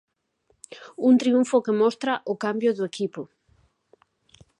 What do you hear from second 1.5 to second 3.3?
que mostra o cambio do equipo.